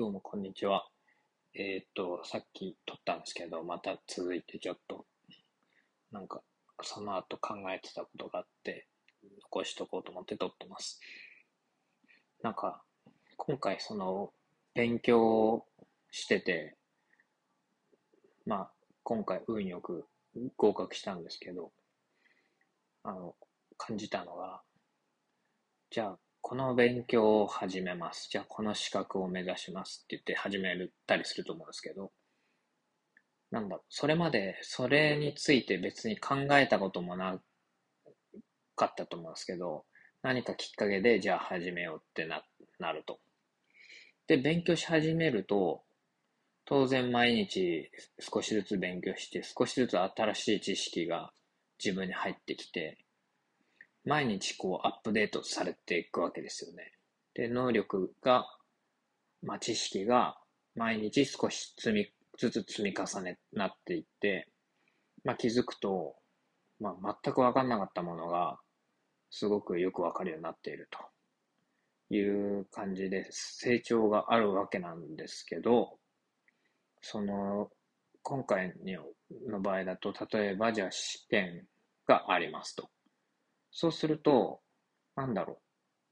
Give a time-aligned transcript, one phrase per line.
[0.00, 0.88] どうもこんにちは。
[1.52, 5.04] えーっと、さっき撮ったんですけど、また続いてちょっと、
[6.10, 6.40] なんか、
[6.80, 8.88] その後考えてたことがあって、
[9.42, 11.00] 残しとこうと思って撮ってます。
[12.42, 12.82] なんか、
[13.36, 14.32] 今回その、
[14.72, 15.66] 勉強
[16.10, 16.78] してて、
[18.46, 18.70] まあ、
[19.02, 20.06] 今回運よく
[20.56, 21.72] 合格したんですけど、
[23.02, 23.36] あの、
[23.76, 24.62] 感じたのが、
[25.90, 26.18] じゃあ、
[26.50, 28.28] この勉強を始めます。
[28.28, 30.74] じゃあ、この資格を目指しますって言って始め
[31.06, 32.10] たりすると思うんですけど、
[33.52, 37.38] なんだ、それまでそれについて別に考えたこともな
[38.74, 39.84] かったと思うんですけど、
[40.24, 42.42] 何かきっかけで、じゃあ始めようってな、
[42.80, 43.20] なると。
[44.26, 45.84] で、勉強し始めると、
[46.64, 51.32] 当然毎日少しずつ勉強して、少しずつ新しい知識が
[51.78, 52.98] 自分に入ってきて、
[54.04, 56.92] 毎日こうアップデートされていくわけですよね。
[57.34, 58.46] で、能力が、
[59.42, 60.38] まあ、知識が
[60.74, 64.48] 毎日少し積み、ずつ積み重ねなっていって、
[65.24, 66.16] まあ、気づくと、
[66.78, 68.58] まあ、全く分かんなかったものが、
[69.30, 70.88] すごくよく分かるようになっている
[72.08, 72.20] とい
[72.60, 75.98] う感じで成長があるわけなんですけど、
[77.00, 77.70] その、
[78.22, 78.74] 今回
[79.48, 81.66] の場合だと、例えばじゃあ試験
[82.06, 82.88] がありますと。
[83.72, 84.60] そうすると、
[85.16, 85.58] なんだろう。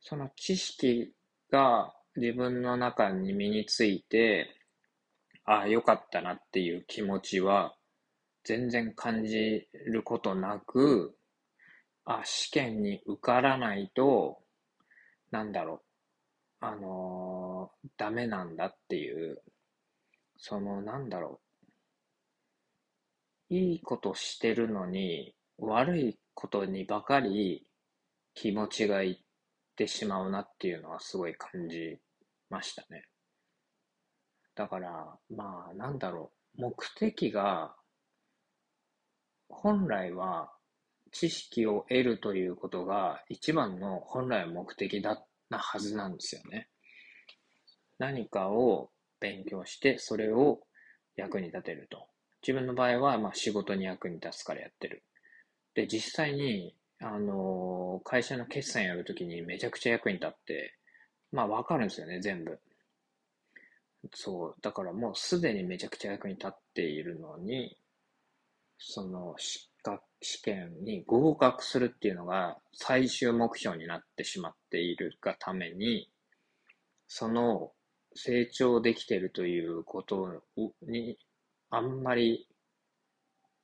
[0.00, 1.14] その知識
[1.50, 4.54] が自分の中に身について、
[5.44, 7.76] ああ、よかったなっていう気持ちは
[8.44, 11.16] 全然感じることなく、
[12.04, 14.42] あ、試験に受からないと、
[15.30, 15.80] なんだろう。
[16.64, 19.42] あのーダメなんだっていう、
[20.36, 21.40] その、なんだろ
[23.50, 23.54] う。
[23.54, 27.66] いいことしてるのに、悪いことにばかり
[28.34, 29.16] 気持ちがいっ
[29.76, 31.98] てしまうなっていうのはすごい感じ
[32.50, 33.04] ましたね。
[34.54, 36.60] だから、まあ、なんだろう。
[36.60, 37.74] 目的が、
[39.48, 40.52] 本来は
[41.12, 46.68] 知識を得るということが一番の本来の目的だなはずなんですよね。
[47.98, 50.60] 何かを勉強して、それを
[51.16, 52.08] 役に立てると。
[52.46, 55.04] 自分の場合は、まあ、仕事に役に立つからやってる。
[55.74, 60.74] で、実際に、あの会社の決算やるときにめちゃくちゃ役に立って、
[61.32, 62.60] まあ、わかるんですよね、全部。
[64.14, 64.54] そう。
[64.60, 67.76] だからもうすでにめちゃくちゃ役に立っているのに、
[68.78, 76.10] その資格、試験に合格するっていうのが最終目標になってしまっているがために、
[77.06, 77.72] その
[78.14, 80.42] 成長できてるということ
[80.82, 81.18] に、
[81.70, 82.46] あんまり、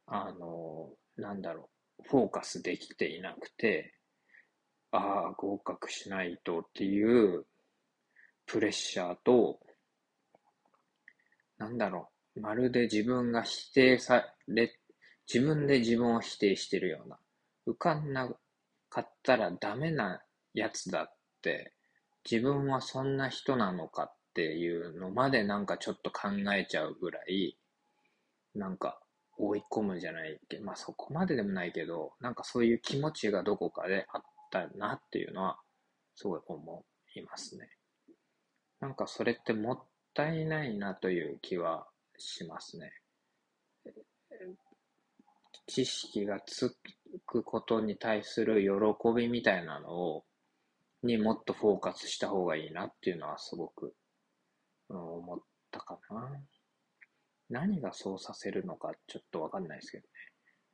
[0.06, 1.77] あの、なんだろう、
[2.10, 3.94] フォーカスできていなくて、
[4.90, 7.44] ああ、合格しないとっていう
[8.46, 9.60] プレッシャーと、
[11.58, 14.72] なんだろう、まるで自分が否定され、
[15.32, 17.18] 自分で自分を否定してるような、
[17.66, 18.30] 受かんな
[18.88, 20.22] かったらダメな
[20.54, 21.74] やつだって、
[22.30, 27.58] 自分はそんな人なのかっていうのまでなんかちょっと考えちゃうぐらい、
[28.54, 28.98] なんか
[29.38, 35.58] 追い込むじゃないけど、まあそこまででもないけど、なんかそういう気持ちがどこかであったなっていうのは、
[36.14, 36.84] すごい思
[37.14, 37.68] いますね。
[38.80, 39.78] なんかそれってもっ
[40.14, 42.92] たいないなという気はしますね。
[45.66, 46.74] 知識がつ
[47.26, 50.24] くことに対する喜びみたいなのを、
[51.02, 53.94] にもっとフォーカスした方がいいなっていうのはすごく、
[54.88, 55.38] うん思っ
[55.70, 56.40] たかな。
[57.50, 60.08] 何がそうさせるのかちょっとわかんないですけどね。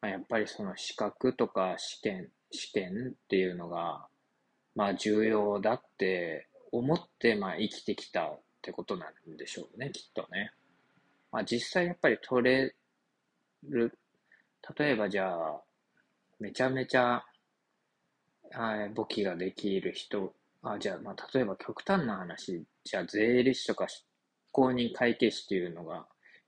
[0.00, 4.06] まあ、やっぱりその資格とか試験、試験っていうのが、
[4.74, 10.52] まあ重要だって思ってまあ生きてきたってことなんでしょうね、きっとね。
[11.30, 12.74] まあ実際やっぱり取れ
[13.68, 13.98] る、
[14.76, 15.60] 例えばじゃあ、
[16.40, 17.24] めちゃめちゃ、
[18.52, 23.86] あ簿記ができる人、あじゃあ、まあ、例えば極端な話、じゃあ税理士とか
[24.52, 26.06] 公認会計士っていうのが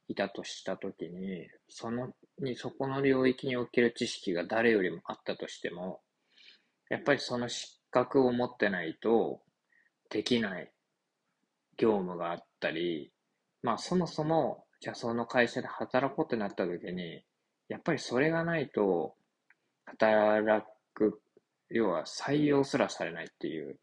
[0.08, 6.00] いたとしたときに、その、に、そこの領域における知識が誰よりもあったとしても、
[6.88, 9.42] やっぱりその資格を持ってないと
[10.10, 10.70] できない
[11.76, 13.12] 業務があったり、
[13.62, 17.24] まあそもそも、じゃあその会社で働こうってなった時に、
[17.68, 19.16] やっぱりそれがないと、
[19.86, 21.20] 働く、
[21.70, 23.78] 要は採用すらされないっていう、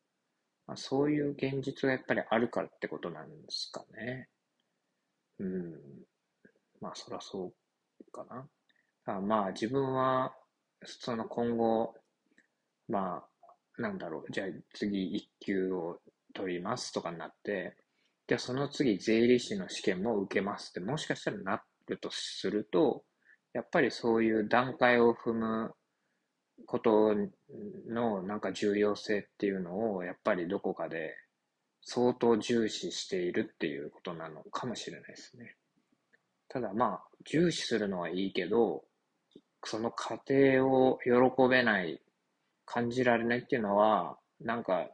[0.67, 4.29] まあ、そういう現実がやっぱりあるからってことなんですかね。
[5.39, 5.73] うん。
[6.83, 7.53] まあそりゃそ
[8.07, 8.45] うかな。
[9.05, 10.35] あまあ自分は、
[10.83, 11.95] その今後、
[12.89, 13.23] ま
[13.77, 15.99] あ、なんだろう、じゃあ次1級を
[16.33, 17.77] 取りますとかになって、
[18.27, 23.05] じゃあその次税理士の試験も受けますってもしかしたらなるとすると、
[23.53, 25.71] やっぱりそういう段階を踏む
[26.65, 27.15] こと
[27.87, 31.15] のなんか重要性っていうのをやっぱりどこかで
[31.81, 35.55] 相当重視しているっていうことなのかもしれないですね。
[36.53, 38.83] ただまあ、重視するのはいいけど、
[39.63, 41.11] その過程を喜
[41.49, 41.99] べない、
[42.65, 44.87] 感じられないっていうのは、なんか、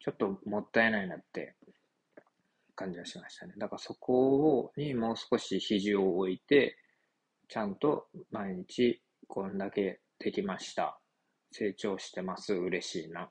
[0.00, 1.56] ちょっともったいないなって
[2.74, 3.52] 感じがしましたね。
[3.58, 6.78] だからそこをにもう少し肘を置いて、
[7.48, 10.98] ちゃんと毎日こんだけできました。
[11.52, 12.54] 成長してます。
[12.54, 13.30] 嬉しいな。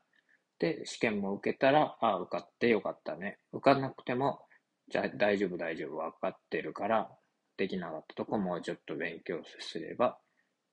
[0.60, 3.40] で、試験も受けたら、ああ、受かってよかったね。
[3.52, 4.42] 受かなくても、
[4.90, 7.10] じゃあ大丈夫大丈夫分かってるから、
[7.58, 10.18] できなかったとこもうちょっと勉強すれば、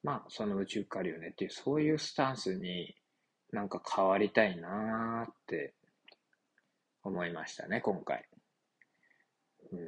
[0.03, 2.95] まあ、そのうち受かるよねっていう、そういうスタンスに
[3.53, 5.75] なんか変わりたいなーって
[7.03, 8.25] 思いましたね、今回。
[9.73, 9.81] うん、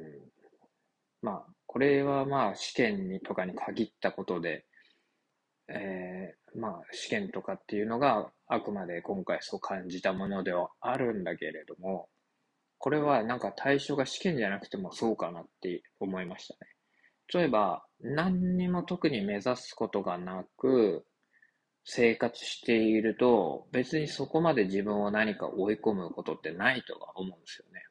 [1.21, 4.65] まあ、これはまあ試験にとかに限ったことで、
[5.67, 12.09] えー、まあ試験とかっていうのがあくまで今回そう感じたものではあるんだけれども、
[12.79, 16.71] これはなんか対象が試験じゃなくてもそうかなって思いましたね。
[17.33, 21.05] 例えば、何にも特に目指すことがなく、
[21.83, 27.81] 生活していると、別にそこまで自分を何か追い込むことってないとは思うんですよね。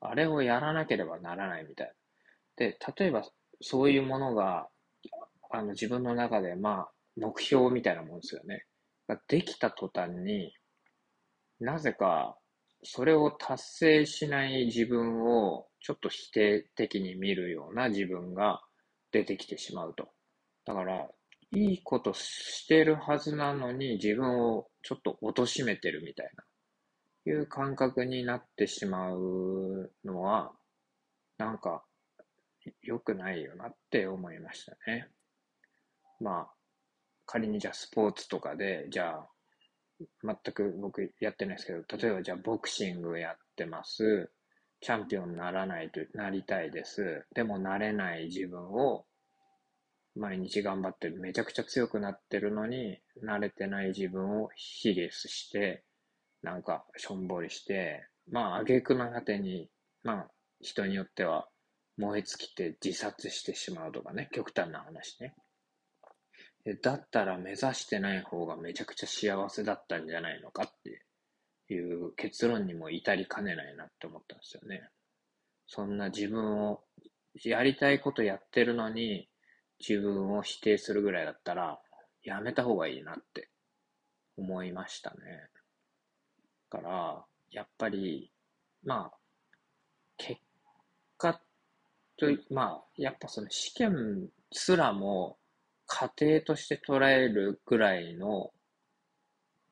[0.00, 1.92] あれをやらなければならないみたいな。
[2.56, 3.22] で、例えば
[3.60, 4.68] そういうものが、
[5.50, 8.66] あの自分の中で、まあ、目標みたいなもんですよね。
[9.28, 10.54] できた途端に、
[11.60, 12.36] なぜか、
[12.82, 18.62] それを達成しない自分をちょっと否定的に見るような自分が
[19.16, 20.08] 出てきてしまうと。
[20.66, 21.08] だから、
[21.52, 26.44] いいことしてるはずなのに自分をちょっと貶めてるみたいな、
[27.32, 30.52] いう感覚になってしまうのは、
[31.38, 31.82] なんか、
[32.82, 35.08] 良くないよなって思いましたね。
[36.20, 36.54] まあ、
[37.24, 39.28] 仮にじゃあスポーツとかで、じゃあ、
[40.22, 44.30] 全く僕やってないですけど、例えばじゃあボクシングやってます。
[44.80, 47.26] チャンピオンにならないと、なりたいです。
[47.34, 49.06] でもなれない自分を
[50.16, 55.84] 毎日頑張ってめちゃくちゃ強くなってるのに、慣れてない自分を卑下して、
[56.42, 59.70] なんかしょんぼりして、まあ挙句の果てに、
[60.02, 60.30] まあ
[60.60, 61.48] 人によっては
[61.98, 65.34] 燃え尽きて自殺してしまうとかね、極端な話ね。
[66.82, 71.05] だったら目指してない方がめちゃくちゃ幸せだったんじゃないのかって
[71.74, 74.88] いう結論にも至りかねないなって思ったんですよね。
[75.66, 76.82] そんな自分を、
[77.44, 79.28] やりたいことやってるのに
[79.78, 81.78] 自分を否定するぐらいだったら
[82.22, 83.50] やめた方がいいなって
[84.38, 85.16] 思いましたね。
[86.70, 88.32] だから、やっぱり、
[88.84, 89.18] まあ、
[90.16, 90.40] 結
[91.18, 91.40] 果
[92.16, 95.38] と、まあ、やっぱその試験すらも
[95.86, 98.50] 家庭として捉えるぐらいの、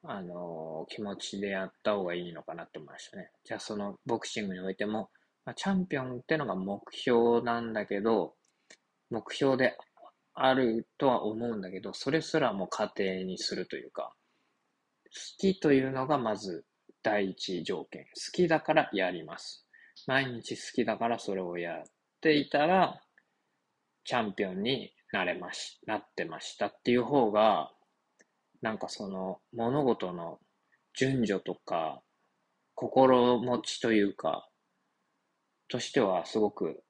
[0.07, 3.31] あの、気持ちでやった方がいいのかなって思いましたね。
[3.45, 5.11] じゃあそのボクシングにおいても、
[5.47, 8.35] まあ、チャンピオンってのが目標なんだけど、
[9.11, 9.77] 目標で
[10.35, 14.15] あるとは思うんだけど、それすらも家庭にするというか、
[15.07, 16.65] 好きというのがまず
[17.03, 18.05] 第一条件。
[18.05, 19.67] 好きだからやります。
[20.07, 21.83] 毎日好きだからそれをやっ
[22.21, 23.01] ていたら、
[24.05, 27.71] チャンピオンになれまし、なってましたっていう方が、
[28.65, 30.39] なんかその物事の
[30.99, 32.01] 順序とか、
[32.75, 34.49] 心持ちというか、
[35.69, 36.83] としてはすごく、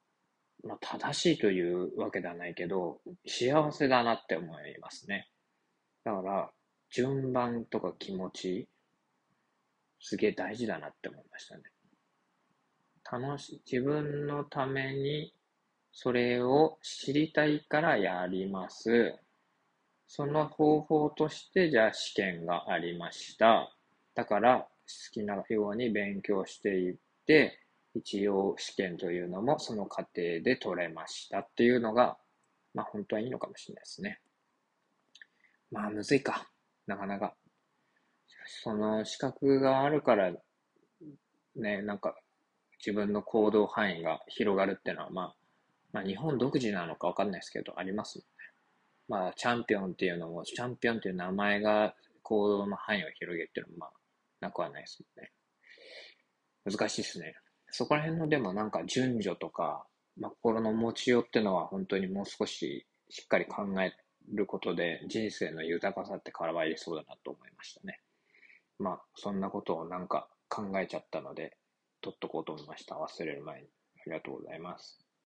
[0.63, 5.27] まあ、正しいというわけではないけど、幸せだなって思いますね。
[6.05, 6.49] だから、
[6.89, 8.69] 順番とか気持ち、
[9.99, 11.63] すげえ大事だなって思いましたね。
[13.11, 15.33] 楽し、自分のために
[15.91, 19.19] それを知りたいからやります。
[20.07, 23.75] その方法として、じゃあ試験がありました。
[24.13, 24.67] だから、好
[25.11, 26.95] きなように勉強していっ
[27.25, 27.59] て、
[27.95, 32.17] 一応試験というのもその過程で取れましたっていうのが、
[32.73, 34.19] まあ本当はいいのかもしれないですね。
[35.71, 36.49] まあむずいか。
[36.87, 37.35] なかなか。
[38.63, 40.31] その資格があるから、
[41.55, 42.15] ね、なんか
[42.85, 45.35] 自分の行動範囲が広がるっていうのは、まあ
[45.93, 48.25] まあ、日本独自なのかわかんないですけど、あります。
[49.07, 53.91] まあ、チャンピオンっていうのも、チャンピオンっていう名前が行動の範囲を広げてるのも、まあ、
[54.41, 55.31] なくはないですもんね。
[56.65, 57.35] 難しいですね。
[57.69, 59.85] そこら辺のでもなんか順序とか、
[60.17, 63.93] まあ、心の持ちようっていうのは本当にもう少ししっかり考え
[64.33, 67.99] ることで人生の豊かさって変わりそうだなと思いましたね。
[68.79, 71.57] まあ、そんなことをなんか考えちゃったので、
[72.01, 72.95] 撮っとこうと思いました。
[72.95, 73.67] 忘れる前に。
[73.67, 75.04] ありがとうございます。